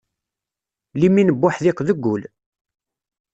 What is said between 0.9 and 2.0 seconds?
Limin n uḥdiq